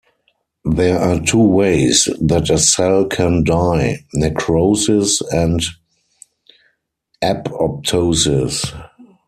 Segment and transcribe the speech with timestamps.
[0.65, 5.59] There are two ways that a cell can die: necrosis and
[7.23, 8.65] apoptosis.